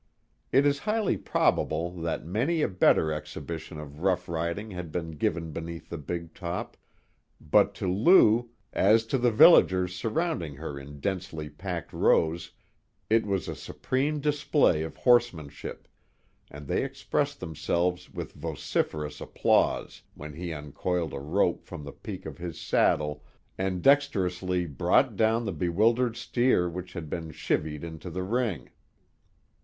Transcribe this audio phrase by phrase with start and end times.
[0.51, 5.51] It is highly probable that many a better exhibition of rough riding had been given
[5.51, 6.75] beneath the big top,
[7.39, 12.49] but to Lou, as to the villagers surrounding her in densely packed rows,
[13.11, 15.87] it was a supreme display of horsemanship,
[16.49, 22.25] and they expressed themselves with vociferous applause when he uncoiled a rope from the peak
[22.25, 23.23] of his saddle
[23.55, 28.71] and dexterously brought down the bewildered steer which had been chivvied into the ring.